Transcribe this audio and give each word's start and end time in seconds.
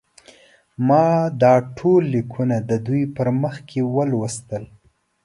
ما 0.87 1.05
دا 1.41 1.53
ټول 1.77 2.01
لیکونه 2.15 2.55
د 2.69 2.71
دوی 2.87 3.03
په 3.15 3.23
مخ 3.41 3.55
کې 3.69 3.81
ولوستل. 3.95 4.63